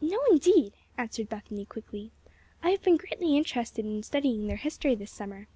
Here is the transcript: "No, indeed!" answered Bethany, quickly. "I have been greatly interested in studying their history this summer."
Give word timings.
"No, 0.00 0.18
indeed!" 0.28 0.72
answered 0.96 1.28
Bethany, 1.28 1.64
quickly. 1.64 2.10
"I 2.64 2.70
have 2.70 2.82
been 2.82 2.96
greatly 2.96 3.36
interested 3.36 3.86
in 3.86 4.02
studying 4.02 4.48
their 4.48 4.56
history 4.56 4.96
this 4.96 5.12
summer." 5.12 5.46